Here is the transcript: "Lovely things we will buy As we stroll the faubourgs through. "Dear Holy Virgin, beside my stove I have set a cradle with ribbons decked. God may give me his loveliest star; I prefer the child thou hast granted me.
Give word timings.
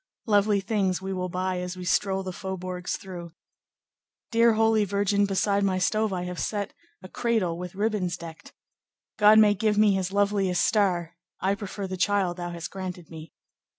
"Lovely 0.25 0.61
things 0.61 0.99
we 0.99 1.13
will 1.13 1.29
buy 1.29 1.59
As 1.59 1.77
we 1.77 1.85
stroll 1.85 2.23
the 2.23 2.31
faubourgs 2.33 2.97
through. 2.97 3.33
"Dear 4.31 4.53
Holy 4.53 4.83
Virgin, 4.83 5.27
beside 5.27 5.63
my 5.63 5.77
stove 5.77 6.11
I 6.11 6.23
have 6.23 6.39
set 6.39 6.73
a 7.03 7.07
cradle 7.07 7.55
with 7.55 7.75
ribbons 7.75 8.17
decked. 8.17 8.51
God 9.19 9.37
may 9.37 9.53
give 9.53 9.77
me 9.77 9.93
his 9.93 10.11
loveliest 10.11 10.65
star; 10.65 11.17
I 11.39 11.53
prefer 11.53 11.85
the 11.85 11.97
child 11.97 12.37
thou 12.37 12.49
hast 12.49 12.71
granted 12.71 13.11
me. 13.11 13.31